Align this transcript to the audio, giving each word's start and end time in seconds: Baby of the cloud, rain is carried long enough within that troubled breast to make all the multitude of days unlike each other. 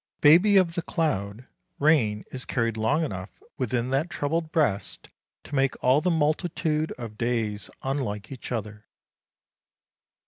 Baby 0.19 0.57
of 0.57 0.73
the 0.73 0.81
cloud, 0.81 1.45
rain 1.77 2.25
is 2.31 2.43
carried 2.43 2.75
long 2.75 3.05
enough 3.05 3.29
within 3.59 3.91
that 3.91 4.09
troubled 4.09 4.51
breast 4.51 5.09
to 5.43 5.53
make 5.53 5.75
all 5.83 6.01
the 6.01 6.09
multitude 6.09 6.91
of 6.93 7.19
days 7.19 7.69
unlike 7.83 8.31
each 8.31 8.51
other. 8.51 8.87